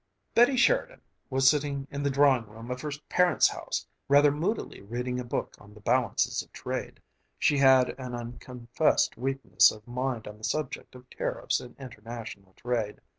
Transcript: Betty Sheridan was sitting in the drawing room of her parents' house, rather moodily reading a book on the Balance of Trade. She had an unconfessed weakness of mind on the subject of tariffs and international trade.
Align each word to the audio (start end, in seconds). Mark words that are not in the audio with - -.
Betty 0.33 0.57
Sheridan 0.57 0.99
was 1.29 1.47
sitting 1.47 1.87
in 1.91 2.01
the 2.01 2.09
drawing 2.09 2.47
room 2.47 2.71
of 2.71 2.81
her 2.81 2.89
parents' 3.07 3.49
house, 3.49 3.85
rather 4.07 4.31
moodily 4.31 4.81
reading 4.81 5.19
a 5.19 5.23
book 5.23 5.55
on 5.59 5.75
the 5.75 5.79
Balance 5.79 6.41
of 6.41 6.51
Trade. 6.51 6.99
She 7.37 7.59
had 7.59 7.89
an 7.99 8.15
unconfessed 8.15 9.15
weakness 9.15 9.69
of 9.69 9.85
mind 9.87 10.27
on 10.27 10.39
the 10.39 10.43
subject 10.43 10.95
of 10.95 11.07
tariffs 11.11 11.59
and 11.59 11.75
international 11.77 12.53
trade. 12.55 12.99